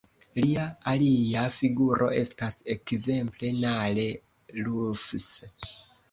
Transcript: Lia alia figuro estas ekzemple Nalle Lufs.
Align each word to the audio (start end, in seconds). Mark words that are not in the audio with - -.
Lia 0.43 0.61
alia 0.91 1.41
figuro 1.57 2.07
estas 2.21 2.57
ekzemple 2.75 3.51
Nalle 3.65 4.07
Lufs. 4.69 5.29